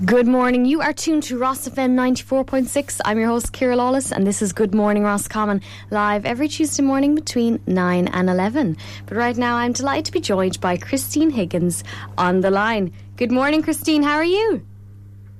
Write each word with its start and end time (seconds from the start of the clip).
Good 0.00 0.26
morning. 0.26 0.64
You 0.64 0.80
are 0.80 0.92
tuned 0.92 1.22
to 1.24 1.38
Ros 1.38 1.68
FM 1.68 1.94
94.6. 1.94 3.00
I'm 3.04 3.18
your 3.20 3.28
host, 3.28 3.54
Ciara 3.54 3.76
Lawless, 3.76 4.10
and 4.10 4.26
this 4.26 4.42
is 4.42 4.52
Good 4.52 4.74
Morning 4.74 5.04
Roscommon, 5.04 5.60
live 5.90 6.26
every 6.26 6.48
Tuesday 6.48 6.82
morning 6.82 7.14
between 7.14 7.60
9 7.68 8.08
and 8.08 8.28
11. 8.28 8.76
But 9.06 9.16
right 9.16 9.36
now, 9.36 9.54
I'm 9.54 9.72
delighted 9.72 10.06
to 10.06 10.12
be 10.12 10.20
joined 10.20 10.60
by 10.60 10.76
Christine 10.76 11.30
Higgins 11.30 11.84
on 12.18 12.40
the 12.40 12.50
line. 12.50 12.92
Good 13.16 13.30
morning, 13.30 13.62
Christine. 13.62 14.02
How 14.02 14.16
are 14.16 14.24
you? 14.24 14.66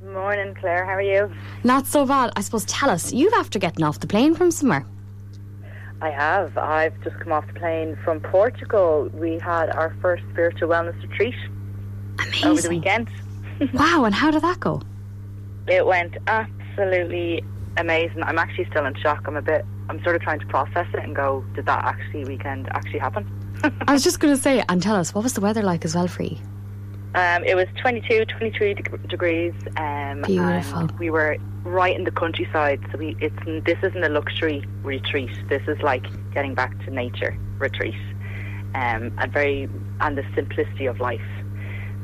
Morning, 0.05 0.55
Claire. 0.55 0.85
How 0.85 0.93
are 0.93 1.03
you? 1.03 1.33
Not 1.65 1.89
so 1.89 2.07
bad. 2.07 2.31
I 2.37 2.43
suppose, 2.43 2.65
tell 2.67 2.89
us, 2.89 3.13
you've 3.13 3.35
after 3.35 3.59
getting 3.59 3.85
off 3.85 3.99
the 3.99 4.07
plane 4.07 4.37
from 4.37 4.53
somewhere. 4.53 4.87
I 6.01 6.11
have. 6.11 6.57
I've 6.57 6.95
just 7.03 7.19
come 7.19 7.33
off 7.33 7.49
the 7.49 7.55
plane 7.55 7.99
from 8.05 8.21
Portugal. 8.21 9.11
We 9.13 9.41
had 9.41 9.71
our 9.71 9.97
first 10.01 10.23
spiritual 10.31 10.69
wellness 10.69 11.03
retreat 11.03 11.35
Amazing. 12.21 12.49
over 12.49 12.63
the 12.63 12.69
weekend. 12.69 13.09
Wow, 13.75 14.05
and 14.05 14.15
how 14.15 14.31
did 14.31 14.43
that 14.43 14.61
go? 14.61 14.83
It 15.69 15.87
went 15.87 16.17
absolutely 16.27 17.43
amazing. 17.77 18.23
I'm 18.23 18.39
actually 18.39 18.67
still 18.67 18.85
in 18.87 18.95
shock. 18.95 19.25
I'm 19.27 19.37
a 19.37 19.43
bit, 19.43 19.65
I'm 19.89 20.03
sort 20.03 20.17
of 20.17 20.23
trying 20.23 20.41
to 20.41 20.47
process 20.47 20.87
it 20.93 21.01
and 21.01 21.15
go, 21.15 21.45
did 21.55 21.67
that 21.67 21.85
actually 21.85 22.25
weekend 22.25 22.69
actually 22.73 22.99
happen? 22.99 23.27
I 23.87 23.93
was 23.93 24.03
just 24.03 24.21
going 24.21 24.35
to 24.35 24.41
say, 24.41 24.63
and 24.69 24.83
tell 24.83 24.97
us, 24.97 25.15
what 25.15 25.23
was 25.23 25.35
the 25.35 25.41
weather 25.41 25.63
like 25.63 25.85
as 25.85 25.95
well 25.95 26.09
for 26.09 26.25
you? 26.25 26.37
Um, 27.15 27.45
it 27.45 27.55
was 27.55 27.67
22, 27.81 28.25
23 28.25 28.75
deg- 28.75 29.09
degrees. 29.09 29.53
Um, 29.77 30.23
Beautiful. 30.23 30.79
And 30.79 30.99
we 30.99 31.11
were 31.11 31.37
right 31.63 31.95
in 31.95 32.05
the 32.05 32.11
countryside, 32.11 32.81
so 32.91 32.99
we 32.99 33.17
it's 33.21 33.37
this 33.67 33.79
isn't 33.83 34.03
a 34.03 34.09
luxury 34.09 34.65
retreat. 34.83 35.31
This 35.49 35.63
is 35.69 35.81
like 35.83 36.07
getting 36.33 36.55
back 36.55 36.77
to 36.85 36.91
nature 36.91 37.37
retreat, 37.59 37.95
um, 38.75 39.13
and 39.19 39.31
very 39.31 39.69
and 40.01 40.17
the 40.17 40.25
simplicity 40.35 40.87
of 40.87 41.01
life. 41.01 41.21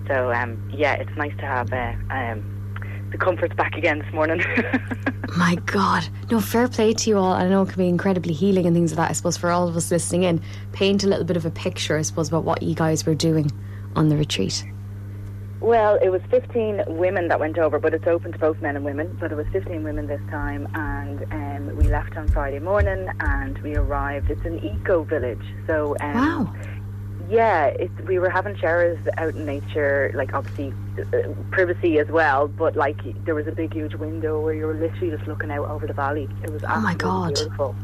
So 0.08 0.32
um, 0.32 0.70
yeah, 0.74 0.94
it's 0.94 1.14
nice 1.16 1.36
to 1.36 1.46
have 1.46 1.72
uh, 1.72 1.94
um, 2.10 3.08
the 3.12 3.18
comforts 3.18 3.54
back 3.54 3.76
again 3.76 4.00
this 4.00 4.12
morning. 4.12 4.42
My 5.36 5.56
God. 5.66 6.08
No, 6.30 6.40
fair 6.40 6.68
play 6.68 6.94
to 6.94 7.10
you 7.10 7.18
all. 7.18 7.32
I 7.32 7.46
know 7.48 7.62
it 7.62 7.68
can 7.68 7.78
be 7.78 7.88
incredibly 7.88 8.32
healing 8.32 8.66
and 8.66 8.74
things 8.74 8.92
like 8.92 8.96
that, 8.96 9.10
I 9.10 9.12
suppose, 9.12 9.36
for 9.36 9.50
all 9.50 9.68
of 9.68 9.76
us 9.76 9.90
listening 9.90 10.24
in. 10.24 10.42
Paint 10.72 11.04
a 11.04 11.06
little 11.06 11.24
bit 11.24 11.36
of 11.36 11.44
a 11.44 11.50
picture, 11.50 11.96
I 11.98 12.02
suppose, 12.02 12.28
about 12.28 12.44
what 12.44 12.62
you 12.62 12.74
guys 12.74 13.04
were 13.04 13.14
doing 13.14 13.50
on 13.94 14.08
the 14.08 14.16
retreat. 14.16 14.64
Well, 15.60 15.98
it 16.00 16.10
was 16.10 16.22
15 16.30 16.84
women 16.86 17.28
that 17.28 17.40
went 17.40 17.58
over, 17.58 17.78
but 17.78 17.92
it's 17.92 18.06
open 18.06 18.32
to 18.32 18.38
both 18.38 18.60
men 18.62 18.76
and 18.76 18.84
women. 18.84 19.16
But 19.20 19.32
it 19.32 19.34
was 19.34 19.46
15 19.48 19.82
women 19.82 20.06
this 20.06 20.20
time, 20.30 20.68
and 20.74 21.32
um, 21.32 21.76
we 21.76 21.84
left 21.84 22.16
on 22.16 22.28
Friday 22.28 22.60
morning, 22.60 23.08
and 23.20 23.58
we 23.58 23.74
arrived. 23.74 24.30
It's 24.30 24.44
an 24.44 24.64
eco 24.64 25.02
village, 25.02 25.42
so 25.66 25.96
um, 26.00 26.14
Wow. 26.14 26.54
Yeah, 27.28 27.66
it, 27.66 27.90
we 28.06 28.18
were 28.18 28.30
having 28.30 28.56
showers 28.56 28.98
out 29.16 29.34
in 29.34 29.44
nature, 29.44 30.10
like 30.14 30.32
obviously 30.34 30.72
uh, 31.12 31.28
privacy 31.50 31.98
as 31.98 32.08
well, 32.08 32.48
but 32.48 32.76
like 32.76 32.98
there 33.24 33.34
was 33.34 33.46
a 33.46 33.52
big, 33.52 33.72
huge 33.74 33.94
window 33.94 34.40
where 34.40 34.54
you 34.54 34.66
were 34.66 34.74
literally 34.74 35.14
just 35.14 35.28
looking 35.28 35.50
out 35.50 35.68
over 35.68 35.86
the 35.86 35.92
valley. 35.92 36.28
It 36.42 36.50
was 36.50 36.62
Oh 36.68 36.80
my 36.80 36.94
God. 36.94 37.34
beautiful. 37.34 37.76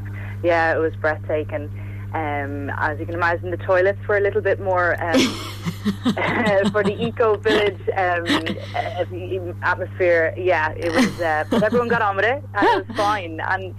Yeah, 0.42 0.75
it 0.75 0.78
was 0.78 0.95
breathtaking. 0.97 1.70
Um, 2.15 2.70
as 2.70 3.01
you 3.01 3.07
can 3.07 3.17
imagine, 3.17 3.51
the 3.51 3.57
toilets 3.57 3.98
were 4.07 4.17
a 4.17 4.20
little 4.20 4.41
bit 4.41 4.61
more 4.61 4.95
um, 5.03 5.19
for 6.70 6.84
the 6.84 6.97
eco 6.97 7.37
village 7.37 7.81
um, 7.97 8.25
uh, 8.73 9.67
atmosphere. 9.67 10.33
Yeah, 10.37 10.70
it 10.77 10.92
was, 10.92 11.20
uh, 11.20 11.45
but 11.51 11.65
everyone 11.65 11.89
got 11.89 12.03
on 12.03 12.15
with 12.15 12.25
it, 12.25 12.45
and 12.55 12.67
it 12.69 12.87
was 12.87 12.97
fine. 12.97 13.41
And 13.41 13.75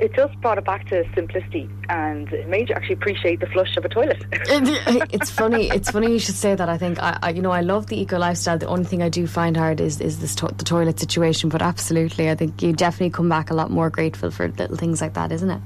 it 0.00 0.14
just 0.14 0.38
brought 0.42 0.58
it 0.58 0.66
back 0.66 0.86
to 0.88 1.02
simplicity, 1.14 1.70
and 1.88 2.30
it 2.30 2.46
made 2.46 2.68
you 2.68 2.74
actually 2.74 2.96
appreciate 2.96 3.40
the 3.40 3.46
flush 3.46 3.74
of 3.78 3.86
a 3.86 3.88
toilet. 3.88 4.22
it's 4.32 5.30
funny. 5.30 5.70
It's 5.70 5.90
funny 5.90 6.12
you 6.12 6.18
should 6.18 6.34
say 6.34 6.54
that. 6.54 6.68
I 6.68 6.76
think 6.76 7.02
I, 7.02 7.18
I, 7.22 7.30
you 7.30 7.40
know, 7.40 7.52
I 7.52 7.62
love 7.62 7.86
the 7.86 7.98
eco 7.98 8.18
lifestyle. 8.18 8.58
The 8.58 8.66
only 8.66 8.84
thing 8.84 9.02
I 9.02 9.08
do 9.08 9.26
find 9.26 9.56
hard 9.56 9.80
is 9.80 9.98
is 10.02 10.20
this 10.20 10.34
to- 10.36 10.54
the 10.54 10.64
toilet 10.64 11.00
situation. 11.00 11.48
But 11.48 11.62
absolutely, 11.62 12.28
I 12.28 12.34
think 12.34 12.60
you 12.60 12.74
definitely 12.74 13.10
come 13.10 13.30
back 13.30 13.50
a 13.50 13.54
lot 13.54 13.70
more 13.70 13.88
grateful 13.88 14.30
for 14.30 14.48
little 14.48 14.76
things 14.76 15.00
like 15.00 15.14
that, 15.14 15.32
isn't 15.32 15.50
it? 15.50 15.62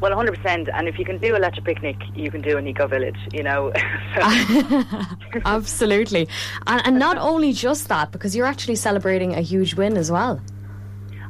Well, 0.00 0.12
100%. 0.12 0.70
And 0.72 0.88
if 0.88 0.98
you 0.98 1.04
can 1.04 1.18
do 1.18 1.34
a 1.34 1.36
electric 1.36 1.64
picnic, 1.64 1.96
you 2.14 2.30
can 2.30 2.40
do 2.40 2.56
an 2.56 2.66
eco 2.66 2.86
village, 2.86 3.18
you 3.32 3.42
know. 3.42 3.72
Absolutely, 5.44 6.28
and, 6.66 6.86
and 6.86 6.98
not 6.98 7.18
only 7.18 7.52
just 7.52 7.88
that, 7.88 8.12
because 8.12 8.36
you're 8.36 8.46
actually 8.46 8.76
celebrating 8.76 9.34
a 9.34 9.40
huge 9.40 9.74
win 9.74 9.96
as 9.96 10.10
well. 10.10 10.40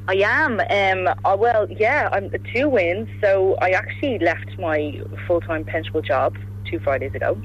I 0.09 0.15
am. 0.25 0.61
Um, 0.61 1.15
uh, 1.25 1.37
well, 1.39 1.71
yeah, 1.71 2.09
I'm 2.11 2.31
two 2.55 2.69
wins. 2.69 3.09
So 3.21 3.57
I 3.61 3.71
actually 3.71 4.19
left 4.19 4.59
my 4.59 5.03
full 5.27 5.43
time 5.43 5.65
pensionable 5.65 6.05
job 6.05 6.35
two 6.65 6.79
Fridays 6.81 7.15
ago. 7.15 7.41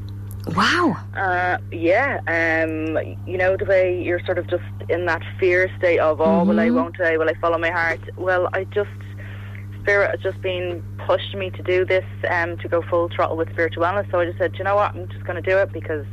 Wow. 0.56 0.98
Uh, 1.16 1.58
yeah, 1.72 2.19
um, 2.28 2.98
you 3.25 3.38
know 3.38 3.56
the 3.56 3.66
way 3.66 4.02
you're 4.02 4.24
sort 4.25 4.38
of 4.38 4.48
just 4.48 4.64
in 4.90 5.06
that 5.06 5.22
fear 5.40 5.72
state 5.78 6.00
of 6.00 6.19
oh, 6.19 6.44
will 6.44 6.59
I, 6.59 6.69
won't 6.69 7.00
I, 7.00 7.18
will 7.18 7.30
I 7.30 7.34
follow 7.36 7.58
my 7.58 7.69
heart? 7.69 8.02
Well, 8.18 8.50
I 8.53 8.66
just 8.66 8.90
spirit 9.84 10.12
has 10.12 10.22
just 10.22 10.42
been 10.42 10.84
pushed 11.06 11.36
me 11.36 11.50
to 11.52 11.62
do 11.62 11.86
this, 11.86 12.06
um, 12.30 12.58
to 12.58 12.68
go 12.68 12.82
full 12.82 13.10
throttle 13.10 13.38
with 13.38 13.52
spiritual 13.52 13.84
wellness. 13.84 14.10
So 14.12 14.20
I 14.20 14.26
just 14.26 14.38
said, 14.38 14.56
you 14.58 14.64
know 14.64 14.76
what, 14.76 14.96
I'm 14.96 15.08
just 15.10 15.26
going 15.26 15.42
to 15.42 15.48
do 15.48 15.58
it 15.58 15.72
because 15.72 16.06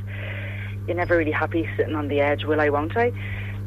you're 0.87 0.97
never 0.97 1.17
really 1.17 1.31
happy 1.31 1.69
sitting 1.77 1.95
on 1.95 2.09
the 2.09 2.21
edge. 2.21 2.45
Will 2.45 2.61
I, 2.61 2.69
won't 2.69 2.97
I? 2.97 3.13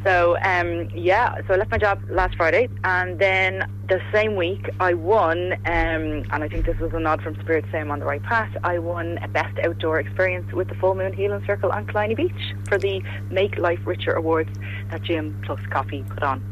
So 0.03 0.37
um, 0.41 0.89
yeah, 0.93 1.37
so 1.47 1.53
I 1.53 1.57
left 1.57 1.71
my 1.71 1.77
job 1.77 2.03
last 2.09 2.35
Friday, 2.35 2.67
and 2.83 3.19
then 3.19 3.71
the 3.87 4.01
same 4.11 4.35
week 4.35 4.69
I 4.81 4.93
won, 4.93 5.53
um, 5.53 5.61
and 5.65 6.43
I 6.43 6.49
think 6.49 6.65
this 6.65 6.77
was 6.79 6.91
a 6.93 6.99
nod 6.99 7.21
from 7.21 7.35
Spirit 7.39 7.63
saying 7.71 7.85
I'm 7.85 7.91
on 7.91 7.99
the 7.99 8.05
right 8.05 8.21
path. 8.21 8.51
I 8.65 8.79
won 8.79 9.17
a 9.19 9.29
best 9.29 9.57
outdoor 9.59 10.01
experience 10.01 10.51
with 10.51 10.67
the 10.67 10.75
Full 10.75 10.95
Moon 10.95 11.13
Healing 11.13 11.41
Circle 11.45 11.71
on 11.71 11.87
Killiney 11.87 12.15
Beach 12.15 12.53
for 12.67 12.77
the 12.77 13.01
Make 13.31 13.57
Life 13.57 13.79
Richer 13.85 14.11
Awards 14.11 14.49
that 14.91 15.03
Gym 15.03 15.41
Plus 15.45 15.61
Coffee 15.69 16.03
put 16.09 16.21
on. 16.21 16.43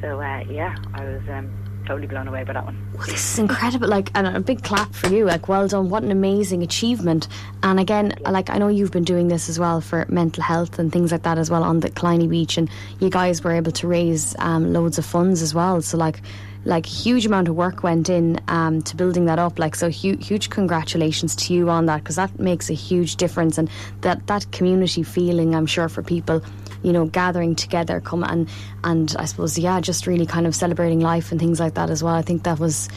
So 0.00 0.20
uh, 0.20 0.42
yeah, 0.50 0.74
I 0.92 1.04
was 1.04 1.22
um, 1.28 1.59
totally 1.90 2.06
blown 2.06 2.28
away 2.28 2.44
by 2.44 2.52
that 2.52 2.64
one. 2.64 2.76
Well, 2.96 3.06
this 3.08 3.32
is 3.32 3.38
incredible. 3.40 3.88
Like, 3.88 4.12
and 4.14 4.24
a 4.24 4.38
big 4.38 4.62
clap 4.62 4.94
for 4.94 5.08
you. 5.08 5.24
Like, 5.24 5.48
well 5.48 5.66
done. 5.66 5.90
What 5.90 6.04
an 6.04 6.12
amazing 6.12 6.62
achievement. 6.62 7.26
And 7.64 7.80
again, 7.80 8.14
like, 8.20 8.48
I 8.48 8.58
know 8.58 8.68
you've 8.68 8.92
been 8.92 9.02
doing 9.02 9.26
this 9.26 9.48
as 9.48 9.58
well 9.58 9.80
for 9.80 10.06
mental 10.08 10.40
health 10.40 10.78
and 10.78 10.92
things 10.92 11.10
like 11.10 11.24
that 11.24 11.36
as 11.36 11.50
well 11.50 11.64
on 11.64 11.80
the 11.80 11.90
Killiney 11.90 12.28
Beach, 12.28 12.56
and 12.58 12.70
you 13.00 13.10
guys 13.10 13.42
were 13.42 13.50
able 13.50 13.72
to 13.72 13.88
raise 13.88 14.36
um, 14.38 14.72
loads 14.72 14.98
of 14.98 15.04
funds 15.04 15.42
as 15.42 15.52
well. 15.52 15.82
So, 15.82 15.96
like, 15.96 16.22
like 16.64 16.86
huge 16.86 17.26
amount 17.26 17.48
of 17.48 17.56
work 17.56 17.82
went 17.82 18.08
in 18.08 18.38
um, 18.46 18.82
to 18.82 18.94
building 18.94 19.24
that 19.24 19.40
up. 19.40 19.58
Like, 19.58 19.74
so 19.74 19.90
hu- 19.90 20.18
huge 20.18 20.48
congratulations 20.48 21.34
to 21.36 21.54
you 21.54 21.70
on 21.70 21.86
that 21.86 22.04
because 22.04 22.14
that 22.16 22.38
makes 22.38 22.70
a 22.70 22.74
huge 22.74 23.16
difference, 23.16 23.58
and 23.58 23.68
that 24.02 24.28
that 24.28 24.52
community 24.52 25.02
feeling, 25.02 25.56
I'm 25.56 25.66
sure, 25.66 25.88
for 25.88 26.04
people 26.04 26.40
you 26.82 26.92
know, 26.92 27.06
gathering 27.06 27.54
together, 27.54 28.00
come 28.00 28.24
and 28.24 28.48
and 28.84 29.14
I 29.18 29.24
suppose 29.24 29.58
yeah, 29.58 29.80
just 29.80 30.06
really 30.06 30.26
kind 30.26 30.46
of 30.46 30.54
celebrating 30.54 31.00
life 31.00 31.30
and 31.30 31.40
things 31.40 31.60
like 31.60 31.74
that 31.74 31.90
as 31.90 32.02
well. 32.02 32.14
I 32.14 32.22
think 32.22 32.44
that 32.44 32.58
was, 32.58 32.88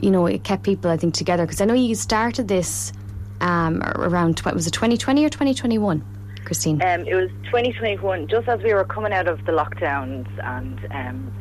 you 0.00 0.10
know, 0.10 0.26
it 0.26 0.44
kept 0.44 0.62
people 0.62 0.90
I 0.90 0.96
think 0.96 1.14
together 1.14 1.44
because 1.44 1.60
I 1.60 1.64
know 1.64 1.74
you 1.74 1.94
started 1.94 2.48
this 2.48 2.92
um, 3.40 3.82
around 3.82 4.40
was 4.54 4.66
it 4.66 4.72
2020 4.72 5.24
or 5.24 5.28
2021, 5.28 6.04
Christine? 6.44 6.82
Um, 6.82 7.06
it 7.06 7.14
was 7.14 7.30
2021, 7.44 8.28
just 8.28 8.48
as 8.48 8.62
we 8.62 8.74
were 8.74 8.84
coming 8.84 9.12
out 9.12 9.28
of 9.28 9.44
the 9.44 9.52
lockdowns 9.52 10.26
and 10.44 10.86
um, 10.90 11.32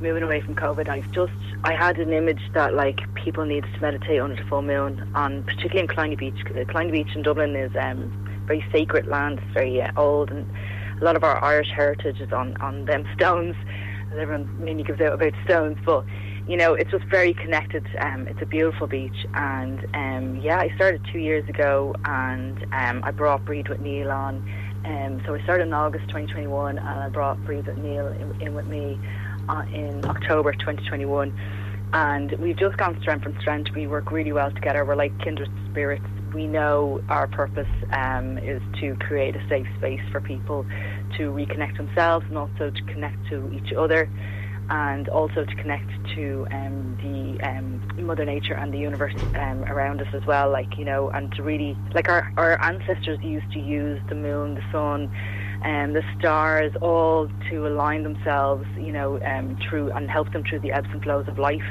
moving 0.00 0.22
away 0.22 0.40
from 0.40 0.54
COVID. 0.54 0.88
I 0.88 1.00
just 1.12 1.32
I 1.64 1.74
had 1.74 1.98
an 1.98 2.12
image 2.12 2.40
that 2.52 2.74
like 2.74 3.00
people 3.14 3.44
needed 3.44 3.72
to 3.74 3.80
meditate 3.80 4.20
under 4.20 4.36
the 4.36 4.48
full 4.48 4.62
moon, 4.62 5.10
on 5.14 5.42
particularly 5.44 5.80
in 5.80 5.88
Killiney 5.88 6.16
Beach. 6.16 6.44
'cause 6.44 6.56
Killiney 6.68 6.90
Beach 6.92 7.14
in 7.14 7.22
Dublin 7.22 7.56
is 7.56 7.74
um, 7.76 8.12
very 8.46 8.64
sacred 8.72 9.06
land. 9.06 9.40
It's 9.40 9.52
very 9.52 9.80
uh, 9.82 9.90
old, 9.96 10.30
and 10.30 10.46
a 11.00 11.04
lot 11.04 11.16
of 11.16 11.24
our 11.24 11.42
Irish 11.42 11.70
heritage 11.74 12.20
is 12.20 12.32
on 12.32 12.56
on 12.60 12.84
them 12.84 13.06
stones. 13.16 13.56
And 14.10 14.18
everyone 14.18 14.64
mainly 14.64 14.84
gives 14.84 15.00
out 15.02 15.12
about 15.12 15.34
stones, 15.44 15.76
but 15.84 16.04
you 16.46 16.56
know 16.56 16.72
it's 16.72 16.90
just 16.90 17.04
very 17.04 17.34
connected. 17.34 17.86
Um, 17.98 18.26
it's 18.26 18.40
a 18.40 18.46
beautiful 18.46 18.86
beach, 18.86 19.26
and 19.34 19.86
um, 19.94 20.36
yeah, 20.36 20.58
I 20.58 20.74
started 20.76 21.06
two 21.12 21.18
years 21.18 21.46
ago, 21.48 21.94
and 22.06 22.64
um, 22.72 23.04
I 23.04 23.10
brought 23.10 23.44
Breed 23.44 23.68
with 23.68 23.80
Neil 23.80 24.10
on. 24.10 24.36
Um, 24.84 25.22
so 25.26 25.34
I 25.34 25.42
started 25.42 25.64
in 25.64 25.74
August 25.74 26.06
2021, 26.08 26.78
and 26.78 26.88
I 26.88 27.08
brought 27.10 27.44
Breed 27.44 27.66
with 27.66 27.76
Neil 27.76 28.06
in, 28.08 28.40
in 28.40 28.54
with 28.54 28.66
me 28.66 28.98
uh, 29.48 29.64
in 29.72 30.04
October 30.06 30.52
2021. 30.52 31.36
And 31.92 32.32
we've 32.32 32.56
just 32.56 32.76
gone 32.76 33.00
strength 33.00 33.24
from 33.24 33.38
strength. 33.40 33.70
We 33.74 33.86
work 33.86 34.10
really 34.10 34.32
well 34.32 34.50
together. 34.50 34.84
We're 34.84 34.96
like 34.96 35.18
kindred 35.20 35.50
spirits. 35.70 36.04
We 36.34 36.46
know 36.46 37.02
our 37.08 37.26
purpose 37.26 37.68
um, 37.92 38.38
is 38.38 38.60
to 38.80 38.94
create 38.96 39.34
a 39.36 39.48
safe 39.48 39.66
space 39.78 40.02
for 40.12 40.20
people 40.20 40.66
to 41.18 41.30
reconnect 41.30 41.76
themselves 41.76 42.24
and 42.28 42.38
also 42.38 42.70
to 42.70 42.82
connect 42.84 43.28
to 43.28 43.52
each 43.52 43.72
other 43.72 44.08
and 44.70 45.08
also 45.08 45.44
to 45.44 45.54
connect 45.56 45.90
to 46.14 46.46
um, 46.50 46.96
the 47.02 47.48
um, 47.48 48.06
Mother 48.06 48.24
Nature 48.24 48.54
and 48.54 48.72
the 48.72 48.78
universe 48.78 49.14
um, 49.34 49.64
around 49.64 50.00
us 50.00 50.08
as 50.12 50.24
well. 50.26 50.50
Like 50.50 50.76
you 50.76 50.84
know, 50.84 51.10
and 51.10 51.32
to 51.32 51.42
really 51.42 51.76
like 51.94 52.08
our 52.08 52.32
our 52.36 52.62
ancestors 52.62 53.18
used 53.22 53.50
to 53.52 53.60
use 53.60 54.00
the 54.08 54.14
moon, 54.14 54.54
the 54.54 54.64
sun, 54.72 55.10
and 55.64 55.96
the 55.96 56.02
stars 56.18 56.72
all 56.82 57.30
to 57.50 57.66
align 57.66 58.02
themselves. 58.02 58.66
You 58.76 58.92
know, 58.92 59.20
um, 59.22 59.58
through 59.68 59.90
and 59.92 60.10
help 60.10 60.32
them 60.32 60.44
through 60.48 60.60
the 60.60 60.72
ebbs 60.72 60.88
and 60.92 61.02
flows 61.02 61.26
of 61.28 61.38
life. 61.38 61.64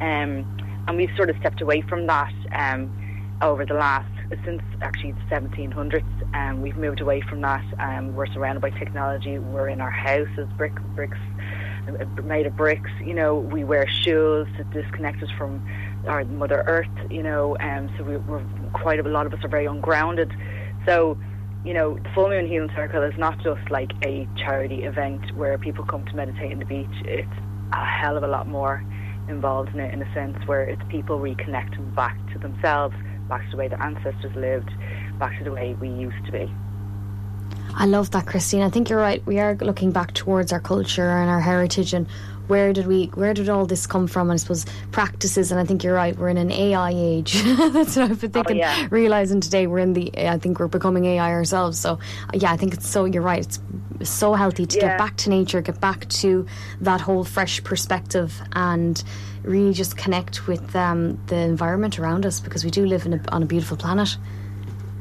Um, 0.00 0.44
and 0.86 0.98
we've 0.98 1.14
sort 1.16 1.30
of 1.30 1.36
stepped 1.38 1.62
away 1.62 1.80
from 1.80 2.06
that 2.08 2.32
um, 2.52 3.38
over 3.40 3.64
the 3.64 3.74
last 3.74 4.13
since 4.44 4.62
actually 4.80 5.12
the 5.12 5.20
1700s. 5.30 6.34
Um, 6.34 6.62
we've 6.62 6.76
moved 6.76 7.00
away 7.00 7.20
from 7.22 7.40
that. 7.42 7.64
Um, 7.78 8.14
we're 8.14 8.26
surrounded 8.26 8.60
by 8.60 8.70
technology. 8.70 9.38
We're 9.38 9.68
in 9.68 9.80
our 9.80 9.90
houses, 9.90 10.48
brick 10.56 10.74
bricks 10.94 11.18
made 12.24 12.46
of 12.46 12.56
bricks. 12.56 12.90
You 13.04 13.14
know, 13.14 13.36
we 13.36 13.62
wear 13.64 13.86
shoes 13.86 14.48
to 14.56 14.64
disconnect 14.64 15.22
us 15.22 15.28
from 15.36 15.66
our 16.06 16.24
Mother 16.24 16.64
Earth. 16.66 17.10
You 17.10 17.22
know, 17.22 17.56
um, 17.60 17.90
so 17.98 18.04
we, 18.04 18.16
we're 18.16 18.44
quite 18.72 18.98
a 18.98 19.08
lot 19.08 19.26
of 19.26 19.34
us 19.34 19.44
are 19.44 19.48
very 19.48 19.66
ungrounded. 19.66 20.32
So 20.86 21.18
you 21.64 21.72
know, 21.72 21.94
the 21.96 22.10
Full 22.14 22.28
Moon 22.28 22.46
Healing 22.46 22.70
Circle 22.76 23.02
is 23.02 23.14
not 23.16 23.38
just 23.42 23.70
like 23.70 23.90
a 24.04 24.28
charity 24.36 24.84
event 24.84 25.34
where 25.34 25.56
people 25.56 25.84
come 25.84 26.04
to 26.04 26.14
meditate 26.14 26.52
on 26.52 26.58
the 26.58 26.66
beach. 26.66 26.86
It's 27.06 27.26
a 27.72 27.84
hell 27.84 28.18
of 28.18 28.22
a 28.22 28.28
lot 28.28 28.46
more 28.46 28.84
involved 29.28 29.70
in 29.70 29.80
it 29.80 29.94
in 29.94 30.02
a 30.02 30.14
sense 30.14 30.36
where 30.46 30.62
it's 30.62 30.82
people 30.90 31.18
reconnecting 31.18 31.94
back 31.94 32.18
to 32.34 32.38
themselves, 32.38 32.94
back 33.28 33.44
to 33.44 33.50
the 33.52 33.56
way 33.56 33.68
the 33.68 33.82
ancestors 33.82 34.34
lived, 34.36 34.70
back 35.18 35.36
to 35.38 35.44
the 35.44 35.52
way 35.52 35.74
we 35.80 35.88
used 35.88 36.24
to 36.26 36.32
be. 36.32 36.52
I 37.76 37.86
love 37.86 38.12
that, 38.12 38.26
Christine. 38.26 38.62
I 38.62 38.70
think 38.70 38.88
you're 38.88 39.00
right. 39.00 39.24
We 39.26 39.40
are 39.40 39.56
looking 39.56 39.90
back 39.90 40.14
towards 40.14 40.52
our 40.52 40.60
culture 40.60 41.10
and 41.10 41.28
our 41.28 41.40
heritage 41.40 41.92
and 41.92 42.06
where 42.46 42.72
did 42.72 42.86
we 42.86 43.06
where 43.14 43.34
did 43.34 43.48
all 43.48 43.66
this 43.66 43.86
come 43.86 44.06
from? 44.06 44.30
And 44.30 44.34
i 44.34 44.36
suppose 44.36 44.66
practices 44.92 45.50
and 45.50 45.60
i 45.60 45.64
think 45.64 45.82
you're 45.82 45.94
right 45.94 46.16
we're 46.16 46.28
in 46.28 46.36
an 46.36 46.50
ai 46.50 46.92
age. 46.94 47.42
That's 47.42 47.96
what 47.96 48.10
i've 48.10 48.20
been 48.20 48.30
thinking 48.30 48.56
oh, 48.56 48.60
yeah. 48.60 48.88
realizing 48.90 49.40
today 49.40 49.66
we're 49.66 49.78
in 49.78 49.92
the 49.92 50.12
i 50.16 50.38
think 50.38 50.58
we're 50.58 50.68
becoming 50.68 51.04
ai 51.06 51.32
ourselves. 51.32 51.78
So 51.78 51.98
yeah 52.32 52.52
i 52.52 52.56
think 52.56 52.74
it's 52.74 52.88
so 52.88 53.04
you're 53.04 53.22
right 53.22 53.44
it's 53.44 53.60
so 54.02 54.34
healthy 54.34 54.66
to 54.66 54.76
yeah. 54.76 54.88
get 54.88 54.98
back 54.98 55.16
to 55.16 55.30
nature 55.30 55.60
get 55.60 55.80
back 55.80 56.08
to 56.08 56.46
that 56.80 57.00
whole 57.00 57.24
fresh 57.24 57.62
perspective 57.62 58.40
and 58.52 59.02
really 59.42 59.72
just 59.72 59.96
connect 59.96 60.46
with 60.46 60.74
um, 60.74 61.22
the 61.26 61.36
environment 61.36 61.98
around 61.98 62.24
us 62.24 62.40
because 62.40 62.64
we 62.64 62.70
do 62.70 62.86
live 62.86 63.06
a, 63.06 63.20
on 63.30 63.42
a 63.42 63.46
beautiful 63.46 63.76
planet. 63.76 64.16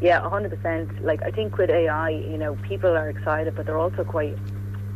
Yeah 0.01 0.19
100% 0.22 1.01
like 1.01 1.22
i 1.24 1.31
think 1.31 1.57
with 1.57 1.69
ai 1.69 2.10
you 2.10 2.38
know 2.38 2.56
people 2.68 2.90
are 2.90 3.10
excited 3.10 3.56
but 3.56 3.66
they're 3.66 3.78
also 3.78 4.04
quite 4.04 4.38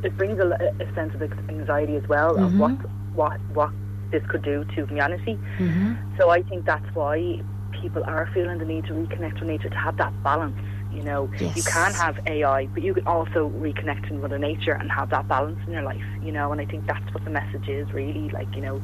it 0.03 0.15
brings 0.17 0.39
a, 0.39 0.45
a 0.79 0.93
sense 0.93 1.13
of 1.15 1.21
anxiety 1.49 1.95
as 1.95 2.07
well 2.07 2.35
mm-hmm. 2.35 2.43
of 2.45 2.59
what 2.59 2.71
what 3.15 3.39
what 3.53 3.71
this 4.11 4.23
could 4.27 4.43
do 4.43 4.63
to 4.75 4.85
humanity. 4.85 5.37
Mm-hmm. 5.57 6.17
So 6.17 6.29
I 6.29 6.41
think 6.43 6.65
that's 6.65 6.95
why 6.95 7.41
people 7.81 8.03
are 8.05 8.29
feeling 8.33 8.57
the 8.57 8.65
need 8.65 8.85
to 8.85 8.93
reconnect 8.93 9.39
with 9.39 9.49
nature 9.49 9.69
to 9.69 9.77
have 9.77 9.97
that 9.97 10.13
balance. 10.23 10.57
You 10.93 11.03
know, 11.03 11.29
yes. 11.39 11.55
you 11.55 11.63
can 11.63 11.93
have 11.93 12.19
AI, 12.25 12.65
but 12.67 12.81
you 12.81 12.93
can 12.93 13.05
also 13.05 13.49
reconnect 13.49 14.09
with 14.09 14.21
Mother 14.21 14.39
Nature 14.39 14.71
and 14.71 14.89
have 14.91 15.09
that 15.09 15.27
balance 15.27 15.59
in 15.67 15.73
your 15.73 15.83
life. 15.83 16.03
You 16.23 16.31
know, 16.31 16.51
and 16.51 16.61
I 16.61 16.65
think 16.65 16.87
that's 16.87 17.13
what 17.13 17.23
the 17.23 17.29
message 17.29 17.67
is 17.67 17.91
really. 17.91 18.29
Like 18.29 18.55
you 18.55 18.61
know, 18.61 18.81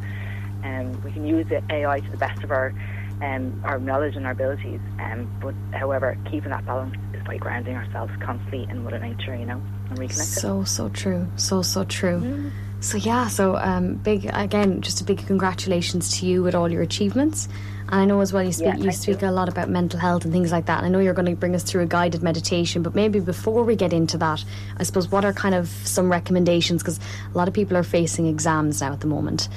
um, 0.63 1.01
we 1.03 1.11
can 1.11 1.25
use 1.25 1.47
AI 1.69 1.99
to 1.99 2.11
the 2.11 2.17
best 2.17 2.43
of 2.43 2.51
our 2.51 2.73
um, 3.21 3.61
our 3.63 3.79
knowledge 3.79 4.15
and 4.15 4.25
our 4.25 4.33
abilities. 4.33 4.81
Um, 4.99 5.31
but 5.41 5.55
however, 5.77 6.17
keeping 6.29 6.49
that 6.49 6.65
balance 6.65 6.95
is 7.13 7.23
by 7.23 7.37
grounding 7.37 7.75
ourselves 7.75 8.11
constantly 8.19 8.67
in 8.69 8.83
Mother 8.83 8.99
Nature. 8.99 9.35
You 9.35 9.45
know 9.45 9.61
and 9.89 10.11
So 10.11 10.63
so 10.63 10.89
true, 10.89 11.27
so 11.35 11.61
so 11.61 11.83
true. 11.83 12.19
Mm. 12.19 12.51
So 12.79 12.97
yeah, 12.97 13.27
so 13.27 13.55
um, 13.55 13.95
big 13.95 14.29
again, 14.33 14.81
just 14.81 14.99
a 14.99 15.03
big 15.05 15.25
congratulations 15.25 16.19
to 16.19 16.25
you 16.25 16.43
with 16.43 16.53
all 16.53 16.69
your 16.69 16.81
achievements. 16.81 17.47
And 17.87 18.01
I 18.01 18.05
know 18.05 18.19
as 18.21 18.33
well 18.33 18.43
you 18.43 18.51
speak 18.51 18.65
yeah, 18.65 18.75
you 18.77 18.91
speak 18.91 19.21
you. 19.21 19.29
a 19.29 19.31
lot 19.31 19.49
about 19.49 19.69
mental 19.69 19.99
health 19.99 20.25
and 20.25 20.33
things 20.33 20.51
like 20.51 20.65
that. 20.65 20.79
And 20.79 20.87
I 20.87 20.89
know 20.89 20.99
you're 20.99 21.13
going 21.13 21.27
to 21.27 21.35
bring 21.35 21.55
us 21.55 21.63
through 21.63 21.83
a 21.83 21.85
guided 21.85 22.23
meditation, 22.23 22.81
but 22.81 22.95
maybe 22.95 23.19
before 23.19 23.63
we 23.63 23.75
get 23.75 23.93
into 23.93 24.17
that, 24.17 24.43
I 24.77 24.83
suppose 24.83 25.09
what 25.09 25.23
are 25.25 25.31
kind 25.31 25.55
of 25.55 25.67
some 25.67 26.11
recommendations 26.11 26.81
because 26.81 26.99
a 27.33 27.37
lot 27.37 27.47
of 27.47 27.53
people 27.53 27.77
are 27.77 27.83
facing 27.83 28.27
exams 28.27 28.81
now 28.81 28.93
at 28.93 28.99
the 28.99 29.07
moment. 29.07 29.47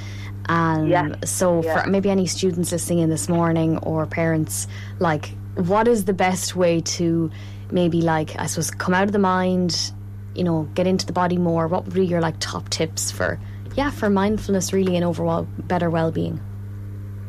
And 0.49 0.89
yeah. 0.89 1.15
so 1.25 1.63
yeah. 1.63 1.83
for 1.83 1.91
maybe 1.91 2.11
any 2.11 2.27
students 2.27 2.71
listening 2.71 3.01
in 3.01 3.11
this 3.11 3.29
morning 3.29 3.79
or 3.79 4.07
parents, 4.07 4.69
like 4.99 5.31
what 5.55 5.89
is 5.89 6.05
the 6.05 6.13
best 6.13 6.55
way 6.55 6.81
to 6.83 7.31
maybe 7.71 8.03
like 8.03 8.39
I 8.39 8.47
suppose 8.47 8.71
come 8.71 8.95
out 8.95 9.05
of 9.05 9.13
the 9.13 9.19
mind 9.19 9.93
you 10.37 10.45
know, 10.45 10.69
get 10.75 10.87
into 10.87 11.07
the 11.07 11.13
body 11.13 11.37
more? 11.39 11.69
What 11.69 11.85
would 11.85 11.95
be 11.95 12.07
your 12.07 12.21
like 12.21 12.37
top 12.41 12.69
tips 12.69 13.11
for, 13.11 13.39
yeah, 13.75 13.91
for 13.91 14.11
mindfulness 14.11 14.73
really 14.73 14.97
and 14.97 15.05
overall 15.05 15.47
better 15.59 15.91
well 15.91 16.11
being? 16.11 16.41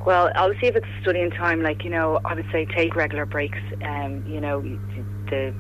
Well, 0.05 0.31
obviously, 0.35 0.69
if 0.69 0.75
it's 0.77 0.87
studying 1.01 1.31
time, 1.31 1.61
like 1.61 1.83
you 1.83 1.89
know, 1.89 2.21
I 2.23 2.33
would 2.33 2.47
say 2.51 2.65
take 2.65 2.95
regular 2.95 3.25
breaks. 3.25 3.59
Um, 3.83 4.25
you 4.25 4.39
know, 4.39 4.61
the 5.29 5.53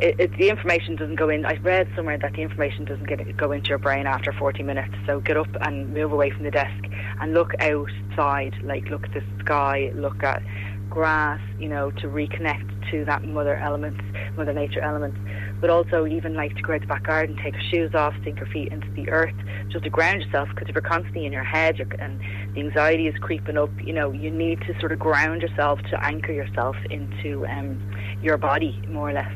it, 0.00 0.18
it, 0.18 0.38
the 0.38 0.48
information 0.48 0.96
doesn't 0.96 1.16
go 1.16 1.28
in. 1.28 1.44
I 1.44 1.54
read 1.56 1.88
somewhere 1.96 2.18
that 2.18 2.32
the 2.32 2.42
information 2.42 2.84
doesn't 2.84 3.08
get 3.08 3.36
go 3.36 3.52
into 3.52 3.68
your 3.68 3.78
brain 3.78 4.06
after 4.06 4.32
40 4.32 4.62
minutes. 4.62 4.94
So 5.06 5.20
get 5.20 5.36
up 5.36 5.48
and 5.60 5.92
move 5.92 6.12
away 6.12 6.30
from 6.30 6.44
the 6.44 6.50
desk 6.50 6.84
and 7.20 7.34
look 7.34 7.52
outside. 7.60 8.54
Like 8.62 8.84
look 8.86 9.04
at 9.04 9.14
the 9.14 9.22
sky, 9.40 9.92
look 9.94 10.22
at 10.22 10.42
grass. 10.88 11.40
You 11.58 11.68
know, 11.68 11.90
to 11.92 12.06
reconnect 12.08 12.90
to 12.90 13.04
that 13.04 13.24
mother 13.24 13.56
element, 13.56 14.00
mother 14.36 14.52
nature 14.52 14.80
element 14.80 15.14
but 15.60 15.70
also 15.70 16.06
even 16.06 16.34
like 16.34 16.54
to 16.56 16.62
go 16.62 16.74
out 16.74 16.80
the 16.80 16.86
back 16.86 17.04
garden, 17.06 17.36
take 17.42 17.54
your 17.54 17.62
shoes 17.62 17.94
off, 17.94 18.14
sink 18.24 18.38
your 18.38 18.46
feet 18.46 18.72
into 18.72 18.90
the 18.92 19.08
earth, 19.10 19.34
just 19.70 19.84
to 19.84 19.90
ground 19.90 20.22
yourself. 20.22 20.48
Because 20.50 20.68
if 20.68 20.74
you're 20.74 20.82
constantly 20.82 21.26
in 21.26 21.32
your 21.32 21.44
head 21.44 21.80
and 21.98 22.20
the 22.54 22.60
anxiety 22.60 23.06
is 23.06 23.14
creeping 23.20 23.56
up, 23.56 23.70
you 23.82 23.92
know, 23.92 24.12
you 24.12 24.30
need 24.30 24.60
to 24.62 24.78
sort 24.80 24.92
of 24.92 24.98
ground 24.98 25.42
yourself 25.42 25.80
to 25.90 26.04
anchor 26.04 26.32
yourself 26.32 26.76
into 26.90 27.46
um, 27.46 27.80
your 28.22 28.36
body 28.36 28.80
more 28.88 29.10
or 29.10 29.12
less. 29.12 29.32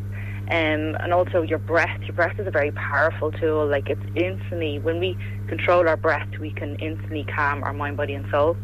Um, 0.50 0.96
and 1.00 1.14
also 1.14 1.42
your 1.42 1.58
breath. 1.58 2.00
Your 2.02 2.12
breath 2.12 2.38
is 2.38 2.46
a 2.46 2.50
very 2.50 2.72
powerful 2.72 3.32
tool. 3.32 3.66
Like 3.66 3.88
it's 3.88 4.02
instantly 4.16 4.78
when 4.80 4.98
we 4.98 5.16
control 5.48 5.88
our 5.88 5.96
breath, 5.96 6.28
we 6.40 6.50
can 6.50 6.76
instantly 6.76 7.24
calm 7.24 7.62
our 7.62 7.72
mind, 7.72 7.96
body, 7.96 8.14
and 8.14 8.28
soul. 8.30 8.56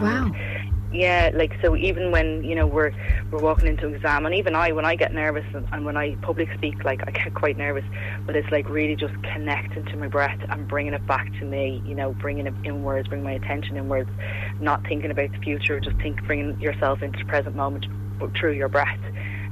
Wow. 0.00 0.30
And 0.34 0.63
yeah, 0.94 1.30
like 1.34 1.52
so 1.60 1.74
even 1.76 2.12
when 2.12 2.44
you 2.44 2.54
know 2.54 2.66
we're 2.66 2.92
we're 3.30 3.40
walking 3.40 3.66
into 3.66 3.88
exam, 3.88 4.26
and 4.26 4.34
even 4.34 4.54
I 4.54 4.70
when 4.72 4.84
I 4.84 4.94
get 4.94 5.12
nervous 5.12 5.44
and, 5.52 5.66
and 5.72 5.84
when 5.84 5.96
I 5.96 6.14
public 6.22 6.48
speak, 6.54 6.84
like 6.84 7.02
I 7.06 7.10
get 7.10 7.34
quite 7.34 7.58
nervous, 7.58 7.84
but 8.26 8.36
it's 8.36 8.50
like 8.52 8.68
really 8.68 8.94
just 8.94 9.14
connecting 9.22 9.84
to 9.86 9.96
my 9.96 10.06
breath 10.06 10.38
and 10.48 10.68
bringing 10.68 10.94
it 10.94 11.04
back 11.06 11.32
to 11.40 11.44
me. 11.44 11.82
You 11.84 11.96
know, 11.96 12.12
bringing 12.12 12.46
it 12.46 12.54
inwards, 12.64 13.08
bring 13.08 13.24
my 13.24 13.32
attention 13.32 13.76
inwards, 13.76 14.10
not 14.60 14.82
thinking 14.86 15.10
about 15.10 15.32
the 15.32 15.38
future, 15.38 15.80
just 15.80 15.96
think 15.96 16.24
bringing 16.26 16.58
yourself 16.60 17.02
into 17.02 17.18
the 17.18 17.24
present 17.24 17.56
moment 17.56 17.86
through 18.38 18.52
your 18.52 18.68
breath. 18.68 19.00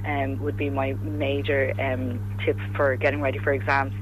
Um, 0.05 0.41
would 0.41 0.57
be 0.57 0.69
my 0.69 0.95
major 0.95 1.73
um, 1.81 2.37
tip 2.45 2.59
for 2.75 2.97
getting 2.97 3.21
ready 3.21 3.39
for 3.39 3.53
exams. 3.53 3.95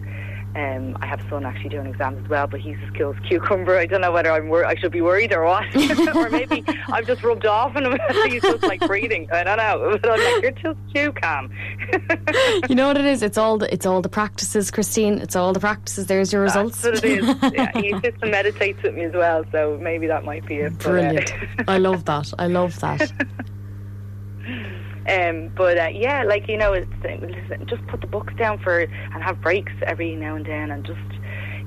Um, 0.56 0.99
I 1.00 1.06
have 1.06 1.25
a 1.25 1.29
son 1.31 1.47
actually 1.47 1.69
doing 1.69 1.87
exams 1.87 2.25
as 2.25 2.29
well, 2.29 2.47
but 2.49 2.58
he's 2.61 2.76
as 2.85 2.91
cool 2.97 3.14
as 3.14 3.29
cucumber. 3.29 3.76
I 3.76 3.87
don't 3.87 4.00
know 4.00 4.11
whether 4.11 4.32
I'm 4.32 4.49
wor- 4.49 4.64
I 4.64 4.75
should 4.75 4.91
be 4.91 5.00
worried 5.00 5.32
or 5.32 5.44
what, 5.44 5.64
or 6.17 6.29
maybe 6.29 6.64
I've 6.88 7.06
just 7.06 7.23
rubbed 7.23 7.47
off 7.47 7.76
and 7.76 8.00
he's 8.32 8.43
just 8.43 8.64
like 8.64 8.81
breathing. 8.87 9.31
I 9.31 9.44
don't 9.44 9.58
know. 9.58 9.99
But 10.02 10.11
I'm 10.11 10.35
like, 10.35 10.43
you're 10.43 10.50
just 10.75 10.79
too 10.94 11.12
calm. 11.12 11.52
you 12.69 12.75
know 12.75 12.88
what 12.88 12.97
it 12.97 13.05
is? 13.05 13.23
It's 13.23 13.38
all 13.38 13.58
the, 13.58 13.73
it's 13.73 13.87
all 13.87 14.00
the 14.02 14.08
practices, 14.08 14.70
Christine. 14.70 15.19
It's 15.19 15.37
all 15.37 15.52
the 15.52 15.61
practices. 15.61 16.06
There's 16.06 16.32
your 16.32 16.43
results. 16.43 16.82
That's 16.82 17.02
what 17.02 17.11
it 17.11 17.19
is. 17.21 17.52
Yeah, 17.52 17.71
he 17.80 17.90
sits 18.00 18.16
and 18.23 18.30
meditates 18.30 18.83
with 18.83 18.95
me 18.95 19.04
as 19.04 19.12
well, 19.12 19.45
so 19.52 19.78
maybe 19.80 20.07
that 20.09 20.25
might 20.25 20.47
be 20.47 20.57
it. 20.57 20.76
Brilliant. 20.78 21.33
But, 21.59 21.69
uh, 21.69 21.73
I 21.73 21.78
love 21.78 22.04
that. 22.07 22.33
I 22.38 22.47
love 22.47 22.78
that. 22.80 23.12
Um, 25.11 25.50
but 25.57 25.79
uh, 25.79 25.88
yeah, 25.93 26.23
like 26.25 26.49
you 26.49 26.57
know, 26.57 26.73
it's, 26.73 26.90
listen, 27.02 27.67
just 27.67 27.87
put 27.88 28.00
the 28.00 28.07
books 28.07 28.33
down 28.38 28.59
for 28.59 28.81
and 28.81 29.23
have 29.23 29.40
breaks 29.40 29.73
every 29.83 30.14
now 30.14 30.37
and 30.37 30.47
then, 30.47 30.71
and 30.71 30.85
just 30.85 31.00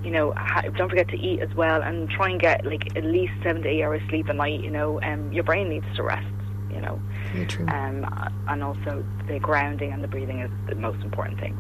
you 0.04 0.12
know, 0.12 0.34
ha- 0.36 0.64
don't 0.76 0.90
forget 0.90 1.08
to 1.10 1.18
eat 1.18 1.42
as 1.42 1.54
well, 1.56 1.82
and 1.82 2.10
try 2.10 2.30
and 2.30 2.40
get 2.40 2.66
like 2.66 2.96
at 2.98 3.04
least 3.04 3.34
seven 3.44 3.62
to 3.64 3.70
eight 3.70 3.84
hours 3.84 4.02
sleep 4.10 4.28
a 4.30 4.34
night. 4.34 4.62
You 4.62 4.72
know, 4.72 5.02
um, 5.02 5.32
your 5.32 5.44
brain 5.44 5.70
needs 5.70 5.86
to 5.96 6.04
rest. 6.04 6.28
You 6.72 6.82
know, 6.82 7.02
Very 7.32 7.46
true. 7.46 7.68
Um, 7.68 8.06
and 8.48 8.64
also 8.64 9.06
the 9.28 9.40
grounding 9.40 9.92
and 9.92 10.04
the 10.04 10.08
breathing 10.08 10.40
is 10.40 10.52
the 10.68 10.76
most 10.76 11.04
important 11.04 11.40
things. 11.40 11.60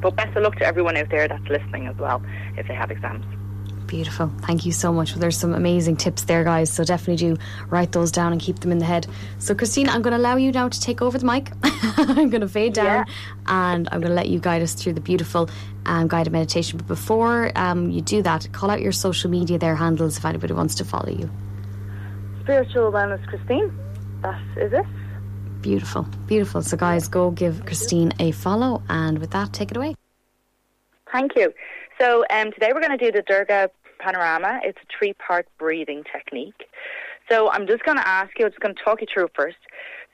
But 0.00 0.16
best 0.16 0.36
of 0.36 0.42
luck 0.42 0.56
to 0.56 0.66
everyone 0.66 0.96
out 0.96 1.10
there 1.10 1.28
that's 1.28 1.46
listening 1.48 1.86
as 1.86 1.96
well 1.96 2.22
if 2.56 2.66
they 2.66 2.74
have 2.74 2.90
exams. 2.90 3.24
Beautiful. 3.86 4.32
Thank 4.42 4.66
you 4.66 4.72
so 4.72 4.92
much. 4.92 5.12
Well, 5.12 5.20
there's 5.20 5.36
some 5.36 5.54
amazing 5.54 5.96
tips 5.96 6.24
there, 6.24 6.42
guys. 6.42 6.72
So 6.72 6.82
definitely 6.82 7.16
do 7.16 7.36
write 7.68 7.92
those 7.92 8.10
down 8.10 8.32
and 8.32 8.40
keep 8.40 8.58
them 8.58 8.72
in 8.72 8.78
the 8.78 8.84
head. 8.84 9.06
So, 9.38 9.54
Christine, 9.54 9.88
I'm 9.88 10.02
going 10.02 10.12
to 10.12 10.18
allow 10.18 10.36
you 10.36 10.50
now 10.50 10.68
to 10.68 10.80
take 10.80 11.00
over 11.02 11.16
the 11.18 11.26
mic. 11.26 11.52
I'm 11.62 12.30
going 12.30 12.40
to 12.40 12.48
fade 12.48 12.72
down 12.72 13.06
yeah. 13.06 13.14
and 13.46 13.88
I'm 13.92 14.00
going 14.00 14.10
to 14.10 14.16
let 14.16 14.28
you 14.28 14.40
guide 14.40 14.62
us 14.62 14.74
through 14.74 14.94
the 14.94 15.00
beautiful 15.00 15.48
um, 15.84 16.08
guided 16.08 16.32
meditation. 16.32 16.78
But 16.78 16.88
before 16.88 17.52
um, 17.54 17.90
you 17.90 18.00
do 18.00 18.22
that, 18.22 18.48
call 18.52 18.70
out 18.70 18.80
your 18.80 18.92
social 18.92 19.30
media, 19.30 19.58
their 19.58 19.76
handles, 19.76 20.18
if 20.18 20.24
anybody 20.24 20.52
wants 20.52 20.74
to 20.76 20.84
follow 20.84 21.10
you. 21.10 21.30
Spiritual 22.42 22.90
Wellness 22.90 23.24
Christine. 23.28 23.76
That 24.22 24.40
is 24.56 24.72
it. 24.72 24.86
Beautiful. 25.62 26.02
Beautiful. 26.26 26.62
So, 26.62 26.76
guys, 26.76 27.06
go 27.06 27.30
give 27.30 27.64
Christine 27.66 28.12
a 28.18 28.32
follow. 28.32 28.82
And 28.88 29.18
with 29.18 29.30
that, 29.30 29.52
take 29.52 29.70
it 29.70 29.76
away. 29.76 29.94
Thank 31.12 31.36
you. 31.36 31.52
So 31.98 32.24
um, 32.30 32.52
today 32.52 32.72
we're 32.74 32.80
going 32.80 32.96
to 32.98 33.02
do 33.02 33.10
the 33.10 33.22
Dirga 33.22 33.70
Pranayama. 34.00 34.60
It's 34.62 34.78
a 34.78 34.86
three-part 34.98 35.48
breathing 35.58 36.04
technique. 36.12 36.68
So 37.30 37.50
I'm 37.50 37.66
just 37.66 37.84
going 37.84 37.96
to 37.96 38.06
ask 38.06 38.38
you, 38.38 38.44
I'm 38.44 38.50
just 38.50 38.60
going 38.60 38.74
to 38.74 38.82
talk 38.82 39.00
you 39.00 39.06
through 39.12 39.28
first. 39.34 39.56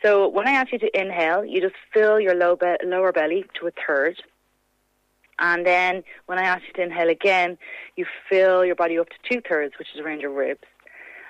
So 0.00 0.28
when 0.28 0.46
I 0.46 0.52
ask 0.52 0.72
you 0.72 0.78
to 0.78 1.00
inhale, 1.00 1.44
you 1.44 1.60
just 1.60 1.74
fill 1.92 2.20
your 2.20 2.36
low 2.36 2.54
be- 2.54 2.76
lower 2.84 3.10
belly 3.10 3.44
to 3.58 3.66
a 3.66 3.72
third. 3.84 4.22
And 5.40 5.66
then 5.66 6.04
when 6.26 6.38
I 6.38 6.44
ask 6.44 6.62
you 6.68 6.72
to 6.74 6.82
inhale 6.82 7.08
again, 7.08 7.58
you 7.96 8.06
fill 8.30 8.64
your 8.64 8.76
body 8.76 8.96
up 8.96 9.08
to 9.08 9.16
two 9.28 9.40
thirds, 9.40 9.74
which 9.76 9.88
is 9.92 10.00
around 10.00 10.20
your 10.20 10.30
ribs. 10.30 10.64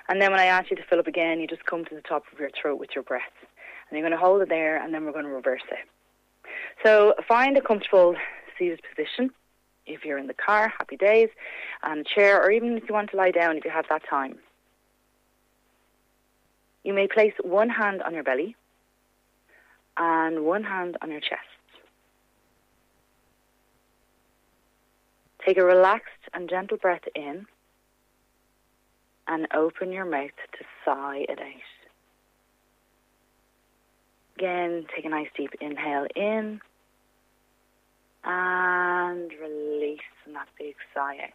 And 0.07 0.21
then 0.21 0.29
when 0.29 0.39
I 0.39 0.45
ask 0.45 0.69
you 0.69 0.77
to 0.77 0.83
fill 0.83 0.99
up 0.99 1.07
again, 1.07 1.39
you 1.39 1.47
just 1.47 1.65
come 1.65 1.83
to 1.85 1.95
the 1.95 2.01
top 2.01 2.25
of 2.31 2.39
your 2.39 2.51
throat 2.51 2.79
with 2.79 2.91
your 2.93 3.03
breath. 3.03 3.23
And 3.89 3.97
you're 3.97 4.07
going 4.07 4.17
to 4.17 4.23
hold 4.23 4.41
it 4.43 4.49
there 4.49 4.77
and 4.81 4.93
then 4.93 5.03
we're 5.05 5.13
going 5.13 5.25
to 5.25 5.31
reverse 5.31 5.63
it. 5.71 5.87
So 6.85 7.15
find 7.27 7.57
a 7.57 7.61
comfortable 7.61 8.15
seated 8.59 8.81
position. 8.95 9.31
If 9.85 10.05
you're 10.05 10.17
in 10.17 10.27
the 10.27 10.33
car, 10.33 10.71
happy 10.77 10.95
days, 10.95 11.29
on 11.83 11.99
a 11.99 12.03
chair, 12.03 12.41
or 12.41 12.51
even 12.51 12.77
if 12.77 12.87
you 12.87 12.93
want 12.93 13.11
to 13.11 13.17
lie 13.17 13.31
down 13.31 13.57
if 13.57 13.65
you 13.65 13.71
have 13.71 13.85
that 13.89 14.03
time. 14.09 14.37
You 16.83 16.93
may 16.93 17.07
place 17.07 17.33
one 17.41 17.69
hand 17.69 18.01
on 18.01 18.13
your 18.13 18.23
belly 18.23 18.55
and 19.97 20.45
one 20.45 20.63
hand 20.63 20.97
on 21.01 21.11
your 21.11 21.21
chest. 21.21 21.41
Take 25.45 25.57
a 25.57 25.65
relaxed 25.65 26.09
and 26.33 26.49
gentle 26.49 26.77
breath 26.77 27.03
in 27.15 27.45
and 29.27 29.47
open 29.53 29.91
your 29.91 30.05
mouth 30.05 30.31
to 30.57 30.65
sigh 30.85 31.25
it 31.27 31.39
out. 31.39 31.45
Again, 34.37 34.85
take 34.95 35.05
a 35.05 35.09
nice 35.09 35.27
deep 35.37 35.51
inhale 35.61 36.07
in 36.15 36.59
and 38.23 39.31
release 39.41 39.99
in 40.25 40.33
that 40.33 40.47
big 40.57 40.75
sigh 40.93 41.17
out. 41.23 41.29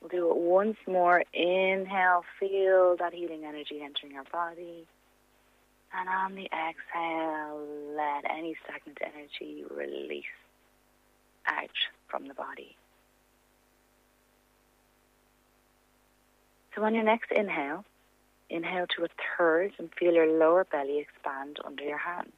We'll 0.00 0.10
do 0.10 0.30
it 0.30 0.36
once 0.36 0.76
more. 0.86 1.24
Inhale, 1.32 2.24
feel 2.38 2.96
that 2.98 3.14
healing 3.14 3.44
energy 3.46 3.80
entering 3.82 4.12
your 4.12 4.24
body. 4.30 4.86
And 5.96 6.08
on 6.08 6.34
the 6.34 6.46
exhale, 6.46 7.60
let 7.96 8.30
any 8.30 8.56
stagnant 8.64 8.98
energy 9.00 9.64
release 9.70 10.24
out 11.46 11.70
from 12.08 12.26
the 12.26 12.34
body. 12.34 12.76
So 16.74 16.82
on 16.82 16.94
your 16.94 17.04
next 17.04 17.30
inhale, 17.30 17.84
inhale 18.50 18.86
to 18.96 19.04
a 19.04 19.08
third 19.38 19.72
and 19.78 19.88
feel 19.98 20.12
your 20.12 20.26
lower 20.26 20.64
belly 20.64 20.98
expand 20.98 21.58
under 21.64 21.84
your 21.84 21.98
hands. 21.98 22.32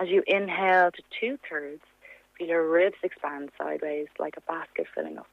As 0.00 0.08
you 0.08 0.22
inhale 0.28 0.92
to 0.92 1.02
two 1.20 1.38
thirds, 1.50 1.82
feel 2.36 2.46
your 2.46 2.70
ribs 2.70 2.98
expand 3.02 3.50
sideways 3.58 4.06
like 4.20 4.36
a 4.36 4.40
basket 4.42 4.86
filling 4.94 5.18
up. 5.18 5.26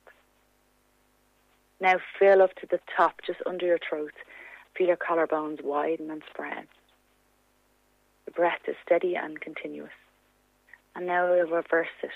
Now 1.79 1.97
fill 2.17 2.41
up 2.41 2.55
to 2.55 2.67
the 2.71 2.79
top, 2.97 3.21
just 3.27 3.41
under 3.45 3.67
your 3.67 3.77
throat. 3.77 4.13
Feel 4.75 4.87
your 4.87 4.97
collarbones 4.97 5.63
widen 5.63 6.09
and 6.09 6.23
spread. 6.31 6.65
The 8.25 8.31
breath 8.31 8.61
is 8.67 8.75
steady 8.83 9.15
and 9.15 9.39
continuous. 9.39 9.91
And 10.95 11.05
now 11.05 11.29
we'll 11.29 11.47
reverse 11.47 11.87
it. 12.01 12.09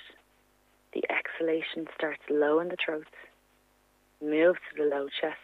The 0.94 1.03
exhalation 1.12 1.88
starts 1.96 2.24
low 2.32 2.60
in 2.62 2.70
the 2.70 2.77
throat, 2.84 3.06
moves 4.24 4.60
to 4.72 4.84
the 4.84 4.89
low 4.89 5.08
chest, 5.22 5.38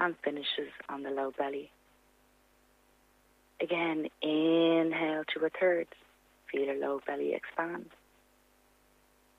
and 0.00 0.16
finishes 0.24 0.72
on 0.88 1.04
the 1.04 1.10
low 1.10 1.32
belly. 1.38 1.70
Again, 3.60 4.08
inhale 4.22 5.22
to 5.34 5.44
a 5.44 5.50
third. 5.50 5.86
Feel 6.56 6.68
your 6.68 6.76
low 6.76 7.00
belly 7.06 7.34
expand. 7.34 7.90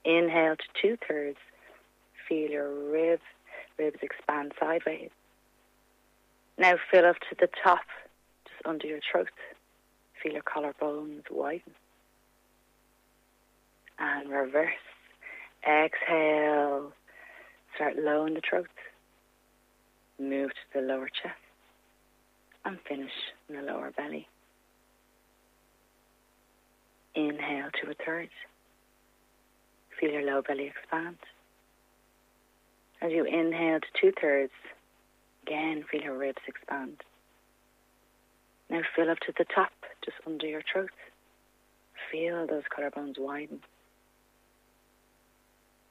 Inhale 0.06 0.56
to 0.56 0.64
two 0.80 0.98
thirds. 1.08 1.40
Feel 2.30 2.52
your 2.52 2.92
ribs, 2.92 3.24
ribs 3.80 3.98
expand 4.04 4.52
sideways. 4.60 5.10
Now 6.60 6.76
fill 6.92 7.06
up 7.06 7.16
to 7.30 7.36
the 7.40 7.50
top, 7.64 7.86
just 8.46 8.68
under 8.68 8.86
your 8.86 9.00
throat. 9.12 9.30
Feel 10.22 10.34
your 10.34 10.44
collarbones 10.44 11.24
widen. 11.32 11.74
And 13.98 14.30
reverse. 14.30 14.74
Exhale. 15.68 16.92
Start 17.74 17.98
low 17.98 18.28
in 18.28 18.36
the 18.36 18.42
throat. 18.48 18.68
Move 20.20 20.52
to 20.52 20.80
the 20.80 20.86
lower 20.86 21.08
chest. 21.08 21.36
And 22.64 22.78
finish 22.88 23.12
in 23.50 23.56
the 23.56 23.64
lower 23.64 23.92
belly. 23.98 24.28
Inhale 27.18 27.70
to 27.82 27.90
a 27.90 27.96
third. 28.06 28.30
Feel 30.00 30.12
your 30.12 30.22
low 30.22 30.44
belly 30.44 30.68
expand. 30.68 31.18
As 33.02 33.12
you 33.12 33.26
inhale 33.26 33.80
to 33.80 33.88
two 34.00 34.12
thirds, 34.22 34.52
again 35.42 35.84
feel 35.90 36.04
your 36.04 36.16
ribs 36.16 36.44
expand. 36.48 37.02
Now 38.70 38.82
fill 38.96 39.10
up 39.10 39.18
to 39.22 39.34
the 39.36 39.46
top, 39.46 39.72
just 40.06 40.18
under 40.28 40.46
your 40.46 40.62
throat. 40.72 40.92
Feel 42.12 42.46
those 42.46 42.62
collarbones 42.70 43.18
widen. 43.18 43.62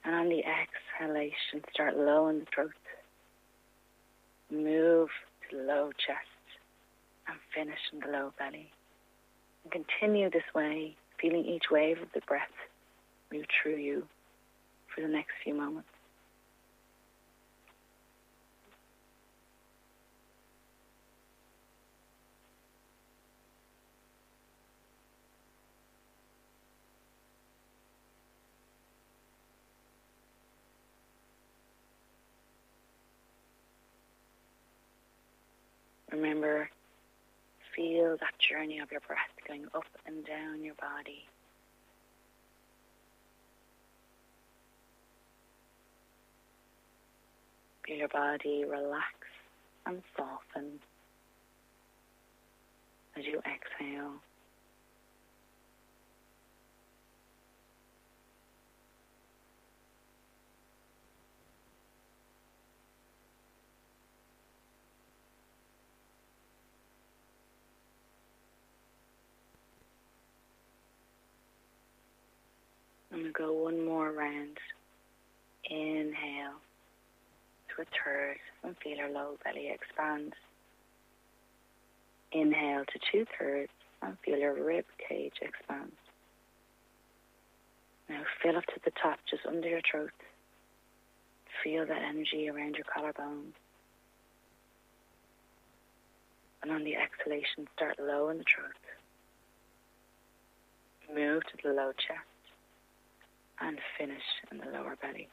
And 0.04 0.14
on 0.14 0.28
the 0.28 0.44
exhalation, 0.44 1.64
start 1.72 1.96
low 1.96 2.28
in 2.28 2.38
the 2.38 2.46
throat. 2.54 2.70
Move 4.52 5.08
to 5.50 5.56
the 5.56 5.62
low 5.64 5.90
chest 5.90 6.20
and 7.26 7.36
finish 7.52 7.80
in 7.92 7.98
the 7.98 8.16
low 8.16 8.32
belly. 8.38 8.70
And 9.64 9.72
continue 9.72 10.30
this 10.30 10.54
way, 10.54 10.94
feeling 11.20 11.44
each 11.44 11.64
wave 11.70 12.00
of 12.00 12.08
the 12.14 12.20
breath 12.26 12.48
move 13.32 13.44
through 13.62 13.76
you 13.76 14.06
for 14.94 15.00
the 15.02 15.08
next 15.08 15.32
few 15.42 15.54
moments. 15.54 15.88
Remember, 36.12 36.70
feel 37.76 38.16
that 38.18 38.34
journey 38.38 38.78
of 38.78 38.90
your 38.90 39.02
breath 39.06 39.18
going 39.46 39.66
up 39.74 39.84
and 40.06 40.24
down 40.24 40.64
your 40.64 40.74
body. 40.74 41.26
Feel 47.86 47.96
your 47.98 48.08
body 48.08 48.64
relax 48.64 49.12
and 49.84 50.02
soften 50.16 50.80
as 53.16 53.24
you 53.24 53.38
exhale. 53.38 54.14
Go 73.36 73.52
one 73.52 73.84
more 73.84 74.12
round. 74.12 74.58
Inhale 75.68 76.60
to 77.68 77.82
a 77.82 77.84
third 78.04 78.36
and 78.62 78.76
feel 78.82 78.96
your 78.96 79.10
low 79.10 79.36
belly 79.44 79.68
expand. 79.68 80.32
Inhale 82.32 82.84
to 82.84 82.98
two 83.12 83.26
thirds 83.38 83.72
and 84.02 84.16
feel 84.24 84.38
your 84.38 84.54
rib 84.54 84.84
cage 85.08 85.34
expand. 85.42 85.92
Now 88.08 88.22
fill 88.42 88.56
up 88.56 88.66
to 88.66 88.80
the 88.84 88.92
top 89.02 89.18
just 89.28 89.44
under 89.46 89.68
your 89.68 89.80
throat. 89.90 90.10
Feel 91.64 91.86
that 91.86 92.02
energy 92.08 92.48
around 92.48 92.76
your 92.76 92.84
collarbone. 92.84 93.52
And 96.62 96.70
on 96.70 96.84
the 96.84 96.94
exhalation, 96.96 97.66
start 97.74 97.96
low 98.00 98.28
in 98.28 98.38
the 98.38 98.44
throat. 98.44 98.72
Move 101.14 101.42
to 101.44 101.68
the 101.68 101.74
low 101.74 101.92
chest 101.92 102.35
and 103.60 103.78
finish 103.98 104.22
in 104.50 104.58
the 104.58 104.66
lower 104.66 104.96
belly. 105.00 105.28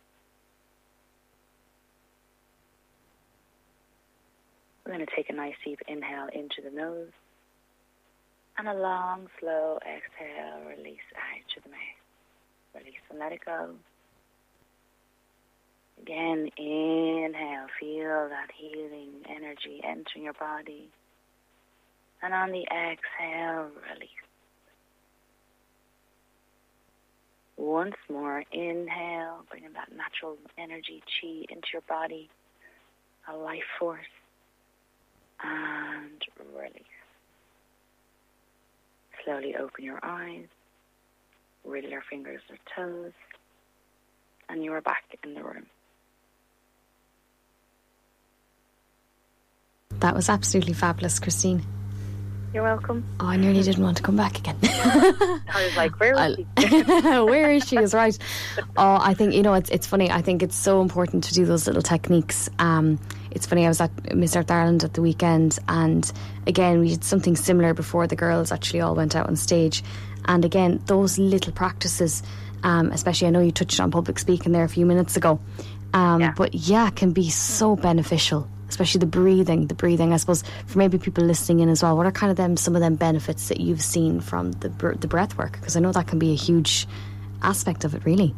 We're 4.86 4.94
going 4.94 5.06
to 5.06 5.16
take 5.16 5.30
a 5.30 5.34
nice 5.34 5.56
deep 5.64 5.80
inhale 5.88 6.28
into 6.34 6.62
the 6.64 6.76
nose 6.76 7.10
and 8.58 8.68
a 8.68 8.74
long, 8.74 9.28
slow 9.40 9.80
exhale, 9.82 10.62
release 10.68 11.08
out 11.16 11.50
to 11.56 11.62
the 11.64 11.70
mouth. 11.70 12.76
Release 12.76 13.02
and 13.10 13.20
let 13.20 13.32
it 13.32 13.40
go. 13.46 13.72
Again, 16.02 16.50
inhale, 16.58 17.68
feel 17.80 18.30
that 18.30 18.50
healing 18.56 19.24
energy 19.30 19.82
entering 19.84 20.26
your 20.26 20.34
body. 20.34 20.90
And 22.22 22.34
on 22.34 22.52
the 22.52 22.64
exhale, 22.64 23.70
release. 23.92 24.10
Once 27.64 27.96
more, 28.12 28.44
inhale, 28.52 29.46
bringing 29.50 29.72
that 29.72 29.88
natural 29.96 30.36
energy, 30.58 31.02
chi, 31.08 31.46
into 31.50 31.68
your 31.72 31.82
body, 31.88 32.30
a 33.32 33.38
life 33.38 33.64
force, 33.80 34.02
and 35.42 36.22
release. 36.54 36.84
Slowly 39.24 39.56
open 39.56 39.86
your 39.86 40.02
eyes, 40.04 40.48
wriggle 41.64 41.90
your 41.90 42.04
fingers 42.10 42.42
or 42.50 42.58
toes, 42.76 43.14
and 44.50 44.62
you 44.62 44.74
are 44.74 44.82
back 44.82 45.06
in 45.24 45.34
the 45.34 45.42
room. 45.42 45.66
That 50.02 50.14
was 50.14 50.28
absolutely 50.28 50.74
fabulous, 50.74 51.18
Christine. 51.18 51.64
You're 52.54 52.64
welcome. 52.64 53.04
Oh, 53.20 53.26
I 53.26 53.36
nearly 53.38 53.64
didn't 53.64 53.84
want 53.84 53.98
to 53.98 54.04
come 54.04 54.16
back 54.16 54.38
again. 54.38 54.56
I 54.64 55.42
was 55.66 55.76
like, 55.76 56.00
where 56.00 56.14
is 56.28 56.36
she? 56.36 56.82
Where 56.84 57.52
is 57.52 57.68
she? 57.68 57.78
Is 57.78 57.94
right. 57.96 58.16
Oh, 58.78 59.00
I 59.02 59.16
think 59.16 59.34
you 59.34 59.42
know 59.42 59.56
it's 59.56 59.72
it's 59.72 59.88
funny. 59.88 60.12
I 60.12 60.22
think 60.22 60.44
it's 60.44 60.56
so 60.56 60.82
important 60.82 61.24
to 61.26 61.34
do 61.34 61.46
those 61.46 61.66
little 61.66 61.82
techniques. 61.82 62.50
Um, 62.60 63.00
it's 63.32 63.48
funny. 63.48 63.66
I 63.66 63.70
was 63.70 63.82
at 63.82 64.16
Miss 64.16 64.36
Earth 64.36 64.52
Ireland 64.52 64.84
at 64.84 64.94
the 64.94 65.02
weekend, 65.02 65.58
and 65.68 66.10
again 66.46 66.80
we 66.80 66.90
did 66.90 67.04
something 67.04 67.36
similar 67.36 67.74
before 67.74 68.06
the 68.06 68.16
girls 68.16 68.52
actually 68.52 68.82
all 68.82 68.94
went 68.94 69.16
out 69.16 69.28
on 69.28 69.36
stage. 69.36 69.84
And 70.26 70.46
again, 70.46 70.80
those 70.86 71.18
little 71.18 71.54
practices, 71.54 72.22
um, 72.62 72.92
especially 72.92 73.28
I 73.28 73.32
know 73.32 73.40
you 73.42 73.52
touched 73.52 73.80
on 73.80 73.90
public 73.90 74.20
speaking 74.20 74.52
there 74.52 74.64
a 74.64 74.70
few 74.70 74.86
minutes 74.86 75.18
ago, 75.18 75.40
um, 75.96 76.22
Yeah. 76.22 76.34
but 76.38 76.54
yeah, 76.54 76.92
can 76.92 77.12
be 77.14 77.30
so 77.32 77.76
beneficial. 77.76 78.48
Especially 78.74 78.98
the 78.98 79.06
breathing, 79.06 79.68
the 79.68 79.76
breathing. 79.76 80.14
I 80.14 80.18
suppose 80.18 80.44
for 80.66 80.80
maybe 80.80 80.98
people 80.98 81.24
listening 81.24 81.60
in 81.60 81.70
as 81.70 81.84
well. 81.84 81.96
What 81.96 82.08
are 82.08 82.12
kind 82.12 82.32
of 82.32 82.38
them 82.38 82.58
some 82.58 82.76
of 82.76 82.82
them 82.82 82.96
benefits 82.96 83.48
that 83.50 83.60
you've 83.60 83.84
seen 83.84 84.20
from 84.20 84.52
the 84.54 84.70
the 84.70 85.08
breath 85.08 85.38
work? 85.38 85.52
Because 85.54 85.78
I 85.78 85.80
know 85.80 85.92
that 85.92 86.08
can 86.08 86.18
be 86.18 86.32
a 86.32 86.36
huge 86.36 86.88
aspect 87.44 87.86
of 87.86 87.94
it, 87.94 88.04
really. 88.04 88.34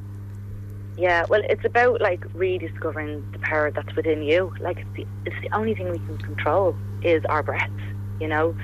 Yeah, 0.97 1.25
well, 1.29 1.41
it's 1.49 1.63
about 1.63 2.01
like 2.01 2.25
rediscovering 2.33 3.31
the 3.31 3.39
power 3.39 3.71
that's 3.71 3.95
within 3.95 4.23
you. 4.23 4.53
Like 4.59 4.79
it's 4.79 4.89
the, 4.95 5.07
it's 5.25 5.41
the 5.41 5.55
only 5.55 5.73
thing 5.73 5.89
we 5.89 5.99
can 5.99 6.17
control 6.17 6.75
is 7.01 7.23
our 7.25 7.41
breath, 7.41 7.71
you 8.19 8.27
know. 8.27 8.57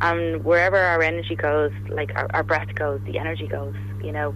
And 0.00 0.44
wherever 0.44 0.76
our 0.76 1.02
energy 1.02 1.36
goes, 1.36 1.70
like 1.88 2.10
our, 2.16 2.28
our 2.34 2.42
breath 2.42 2.74
goes, 2.74 3.00
the 3.04 3.18
energy 3.20 3.46
goes, 3.46 3.76
you 4.02 4.10
know. 4.10 4.34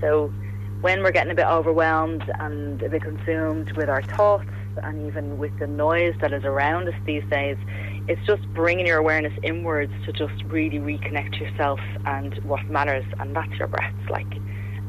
So 0.00 0.32
when 0.80 1.02
we're 1.02 1.12
getting 1.12 1.30
a 1.30 1.34
bit 1.34 1.46
overwhelmed 1.46 2.24
and 2.40 2.82
a 2.82 2.88
bit 2.88 3.02
consumed 3.02 3.72
with 3.72 3.90
our 3.90 4.02
thoughts 4.02 4.48
and 4.82 5.06
even 5.06 5.38
with 5.38 5.56
the 5.58 5.66
noise 5.66 6.14
that 6.20 6.32
is 6.32 6.44
around 6.44 6.88
us 6.88 6.94
these 7.06 7.24
days, 7.30 7.56
it's 8.08 8.24
just 8.26 8.42
bringing 8.54 8.86
your 8.86 8.98
awareness 8.98 9.32
inwards 9.42 9.92
to 10.06 10.12
just 10.12 10.34
really 10.46 10.78
reconnect 10.78 11.38
yourself 11.40 11.80
and 12.06 12.34
what 12.44 12.64
matters, 12.66 13.04
and 13.20 13.34
that's 13.34 13.52
your 13.52 13.68
breath. 13.68 13.94
Like, 14.10 14.32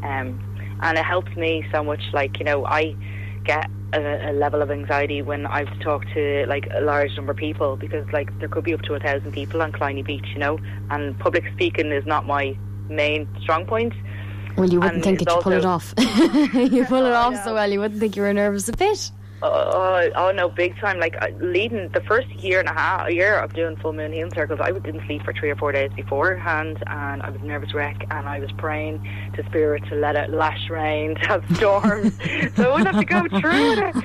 um, 0.03 0.77
and 0.81 0.97
it 0.97 1.05
helps 1.05 1.35
me 1.35 1.65
so 1.71 1.83
much. 1.83 2.01
Like, 2.13 2.39
you 2.39 2.45
know, 2.45 2.65
I 2.65 2.95
get 3.43 3.69
a, 3.93 4.31
a 4.31 4.33
level 4.33 4.61
of 4.61 4.71
anxiety 4.71 5.21
when 5.21 5.45
I 5.45 5.59
have 5.65 5.77
to 5.77 5.83
talk 5.83 6.05
to 6.13 6.45
like 6.47 6.67
a 6.73 6.81
large 6.81 7.15
number 7.15 7.31
of 7.31 7.37
people 7.37 7.75
because, 7.77 8.05
like, 8.11 8.37
there 8.39 8.49
could 8.49 8.63
be 8.63 8.73
up 8.73 8.81
to 8.83 8.95
a 8.95 8.99
thousand 8.99 9.31
people 9.33 9.61
on 9.61 9.71
Killiney 9.71 10.01
Beach, 10.03 10.25
you 10.33 10.39
know, 10.39 10.57
and 10.89 11.17
public 11.19 11.43
speaking 11.53 11.91
is 11.91 12.05
not 12.05 12.25
my 12.25 12.57
main 12.89 13.27
strong 13.41 13.65
point. 13.65 13.93
Well, 14.57 14.69
you 14.69 14.79
wouldn't 14.79 14.95
And 14.95 15.03
think 15.03 15.19
that 15.19 15.29
you 15.35 15.41
pull 15.41 15.53
it 15.53 15.65
off. 15.65 15.93
you 15.97 16.85
pull 16.85 17.05
it 17.05 17.13
off 17.13 17.43
so 17.43 17.53
well. 17.53 17.71
You 17.71 17.79
wouldn't 17.79 17.99
think 17.99 18.15
you 18.15 18.21
were 18.23 18.33
nervous 18.33 18.67
a 18.69 18.73
bit. 18.73 19.11
Oh, 19.45 20.09
oh 20.15 20.31
no, 20.31 20.47
big 20.47 20.77
time! 20.77 20.99
Like 20.99 21.21
uh, 21.21 21.27
leading 21.39 21.89
the 21.89 22.01
first 22.01 22.29
year 22.29 22.59
and 22.61 22.69
a 22.69 22.73
half, 22.73 23.09
a 23.09 23.13
year 23.13 23.35
of 23.37 23.53
doing 23.53 23.75
full 23.75 23.91
moon 23.91 24.13
healing 24.13 24.33
circles, 24.33 24.61
I 24.61 24.71
didn't 24.71 25.05
sleep 25.05 25.23
for 25.23 25.33
three 25.33 25.49
or 25.49 25.57
four 25.57 25.73
days 25.73 25.91
beforehand, 25.93 26.81
and 26.87 27.21
I 27.21 27.29
was 27.29 27.41
nervous 27.41 27.73
wreck, 27.73 28.05
and 28.09 28.29
I 28.29 28.39
was 28.39 28.51
praying 28.53 29.05
to 29.35 29.43
spirit 29.45 29.83
to 29.89 29.95
let 29.95 30.15
it 30.15 30.29
lash 30.29 30.69
rain, 30.69 31.15
to 31.15 31.27
have 31.27 31.43
storms, 31.57 32.17
so 32.55 32.71
I 32.71 32.73
wouldn't 32.73 32.95
have 32.95 32.99
to 32.99 33.05
go 33.05 33.39
through 33.39 33.73
it. 33.73 33.95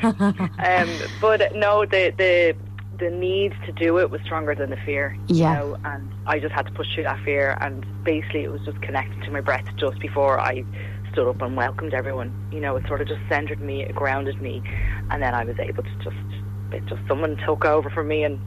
Um, 0.58 1.08
but 1.20 1.54
no, 1.54 1.84
the 1.84 2.12
the 2.16 2.56
the 2.98 3.10
need 3.10 3.54
to 3.64 3.72
do 3.72 3.98
it 3.98 4.10
was 4.10 4.20
stronger 4.22 4.54
than 4.54 4.70
the 4.70 4.76
fear. 4.78 5.16
Yeah. 5.28 5.52
You 5.52 5.68
know, 5.68 5.78
and 5.84 6.12
I 6.26 6.40
just 6.40 6.52
had 6.52 6.66
to 6.66 6.72
push 6.72 6.92
through 6.94 7.04
that 7.04 7.22
fear, 7.24 7.56
and 7.60 7.86
basically 8.04 8.42
it 8.44 8.50
was 8.50 8.60
just 8.62 8.80
connected 8.82 9.22
to 9.22 9.30
my 9.30 9.40
breath 9.40 9.64
just 9.76 9.98
before 10.00 10.40
I 10.40 10.64
stood 11.18 11.28
up 11.28 11.42
and 11.42 11.56
welcomed 11.56 11.94
everyone. 11.94 12.32
You 12.52 12.60
know, 12.60 12.76
it 12.76 12.86
sort 12.86 13.00
of 13.00 13.08
just 13.08 13.20
centered 13.28 13.60
me, 13.60 13.82
it 13.82 13.92
grounded 13.92 14.40
me, 14.40 14.62
and 15.10 15.20
then 15.20 15.34
I 15.34 15.42
was 15.42 15.58
able 15.58 15.82
to 15.82 15.94
just, 15.96 16.16
it 16.72 16.86
just 16.86 17.00
someone 17.08 17.36
took 17.44 17.64
over 17.64 17.90
for 17.90 18.04
me 18.04 18.22
and 18.22 18.40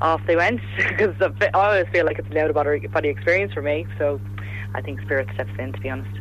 off 0.00 0.20
they 0.28 0.36
went 0.36 0.60
because 0.76 1.16
I 1.20 1.48
always 1.54 1.86
feel 1.90 2.06
like 2.06 2.20
it's 2.20 2.28
an 2.28 2.36
out 2.36 2.50
of 2.50 2.54
body 2.54 2.86
body 2.86 3.08
experience 3.08 3.52
for 3.52 3.62
me. 3.62 3.84
So 3.98 4.20
I 4.74 4.80
think 4.80 5.00
spirit 5.00 5.26
steps 5.34 5.50
in, 5.58 5.72
to 5.72 5.80
be 5.80 5.90
honest. 5.90 6.20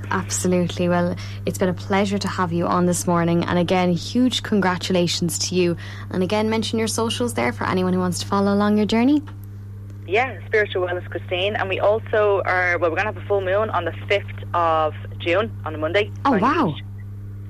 Absolutely. 0.10 0.88
Well, 0.88 1.14
it's 1.44 1.58
been 1.58 1.68
a 1.68 1.74
pleasure 1.74 2.16
to 2.16 2.28
have 2.28 2.50
you 2.50 2.66
on 2.66 2.86
this 2.86 3.06
morning. 3.06 3.44
And 3.44 3.58
again, 3.58 3.92
huge 3.92 4.42
congratulations 4.42 5.38
to 5.40 5.54
you. 5.54 5.76
And 6.08 6.22
again, 6.22 6.48
mention 6.48 6.78
your 6.78 6.88
socials 6.88 7.34
there 7.34 7.52
for 7.52 7.64
anyone 7.64 7.92
who 7.92 8.00
wants 8.00 8.20
to 8.20 8.26
follow 8.26 8.54
along 8.54 8.78
your 8.78 8.86
journey. 8.86 9.22
Yeah, 10.06 10.38
Spiritual 10.46 10.86
Wellness 10.86 11.08
Christine. 11.10 11.54
And 11.56 11.68
we 11.68 11.80
also 11.80 12.40
are, 12.46 12.78
well, 12.78 12.90
we're 12.90 12.96
going 12.96 13.12
to 13.12 13.12
have 13.12 13.16
a 13.22 13.26
full 13.26 13.42
moon 13.42 13.68
on 13.68 13.84
the 13.84 13.92
5th 13.92 14.41
of 14.54 14.94
June, 15.18 15.50
on 15.64 15.74
a 15.74 15.78
Monday. 15.78 16.10
Oh, 16.24 16.38
wow. 16.38 16.74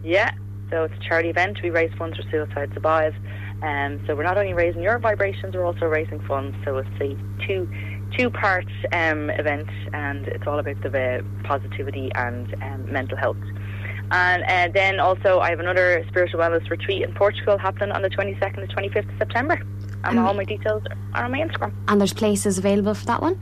Yeah, 0.05 0.33
so 0.71 0.85
it's 0.85 0.95
a 0.95 1.09
charity 1.09 1.29
event. 1.29 1.59
We 1.62 1.71
raise 1.71 1.93
funds 1.99 2.17
for 2.17 2.23
Suicide 2.31 2.71
Survive. 2.75 3.15
Um, 3.62 4.05
so 4.07 4.17
we're 4.17 4.25
not 4.25 4.37
only 4.38 4.55
raising 4.55 4.83
your 4.83 4.99
vibrations, 4.99 5.55
we're 5.55 5.65
also 5.65 5.87
raising 5.87 6.21
funds. 6.27 6.57
So 6.65 6.79
it's 6.79 6.88
a 7.01 7.17
two 7.47 7.71
two 8.17 8.29
part 8.31 8.67
um, 8.93 9.31
event, 9.31 9.71
and 9.93 10.27
it's 10.29 10.47
all 10.47 10.59
about 10.59 10.81
the 10.83 10.88
uh, 11.19 11.23
positivity 11.45 12.11
and 12.15 12.55
um, 12.62 12.93
mental 12.93 13.17
health. 13.17 13.37
And 14.11 14.43
uh, 14.43 14.73
then 14.75 15.01
also, 15.01 15.41
I 15.41 15.51
have 15.51 15.61
another 15.61 16.05
spiritual 16.09 16.41
wellness 16.41 16.69
retreat 16.69 17.03
in 17.03 17.15
Portugal 17.15 17.57
happening 17.57 17.93
on 17.93 18.03
the 18.03 18.11
22nd 18.11 18.59
and 18.59 18.77
25th 18.77 19.09
of 19.11 19.19
September. 19.19 19.55
And 20.05 20.19
Um, 20.19 20.27
all 20.27 20.35
my 20.35 20.45
details 20.45 20.83
are 21.15 21.25
on 21.25 21.31
my 21.31 21.38
Instagram. 21.38 21.73
And 21.88 22.01
there's 22.01 22.12
places 22.12 22.59
available 22.59 22.95
for 22.95 23.07
that 23.07 23.23
one. 23.23 23.41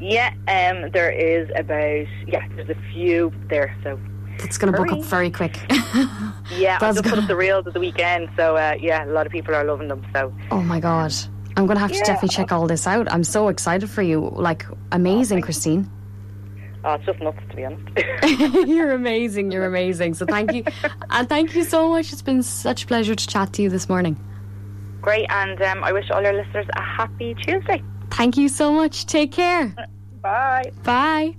Yeah, 0.00 0.32
um, 0.48 0.90
there 0.92 1.10
is 1.10 1.50
about 1.56 2.06
yeah, 2.26 2.46
there's 2.56 2.70
a 2.70 2.76
few 2.92 3.32
there. 3.48 3.76
So 3.82 3.98
It's 4.38 4.56
going 4.58 4.72
to 4.72 4.78
book 4.78 4.90
up 4.92 5.02
very 5.04 5.30
quick. 5.30 5.58
yeah, 5.70 6.76
I 6.76 6.78
That's 6.80 6.96
just 7.00 7.04
put 7.04 7.18
up 7.18 7.28
the 7.28 7.36
reels 7.36 7.66
at 7.66 7.74
the 7.74 7.80
weekend. 7.80 8.30
So 8.36 8.56
uh, 8.56 8.76
yeah, 8.80 9.04
a 9.04 9.12
lot 9.12 9.26
of 9.26 9.32
people 9.32 9.54
are 9.54 9.64
loving 9.64 9.88
them. 9.88 10.04
So 10.14 10.32
oh 10.50 10.62
my 10.62 10.80
God. 10.80 11.12
I'm 11.56 11.66
going 11.66 11.76
to 11.76 11.80
have 11.80 11.90
to 11.90 11.96
Yeah. 11.98 12.04
definitely 12.04 12.28
check 12.30 12.52
all 12.52 12.66
this 12.66 12.86
out. 12.86 13.12
I'm 13.12 13.24
so 13.24 13.48
excited 13.48 13.90
for 13.90 14.02
you. 14.02 14.30
Like, 14.34 14.64
amazing, 14.92 15.42
Christine. 15.42 15.90
oh, 16.84 16.94
it's 16.94 17.04
just 17.04 17.20
nuts 17.20 17.38
to 17.50 17.56
be 17.56 17.64
honest. 17.66 17.88
You're 18.68 18.92
amazing. 18.92 19.50
You're 19.50 19.66
amazing. 19.66 20.14
So 20.14 20.24
thank 20.26 20.52
you. 20.54 20.64
and 21.10 21.28
thank 21.28 21.54
you 21.54 21.64
so 21.64 21.90
much. 21.90 22.12
It's 22.12 22.22
been 22.22 22.42
such 22.44 22.84
a 22.84 22.86
pleasure 22.86 23.14
to 23.16 23.26
chat 23.26 23.52
to 23.54 23.62
you 23.62 23.68
this 23.68 23.88
morning. 23.88 24.16
Great, 25.02 25.26
and 25.28 25.60
um, 25.62 25.82
I 25.82 25.92
wish 25.92 26.10
all 26.10 26.22
your 26.22 26.32
listeners 26.34 26.66
a 26.76 26.80
happy 26.82 27.34
Tuesday. 27.34 27.82
Thank 28.10 28.36
you 28.36 28.48
so 28.48 28.72
much. 28.72 29.06
Take 29.06 29.32
care. 29.32 29.74
Bye. 30.22 30.72
Bye. 30.84 31.36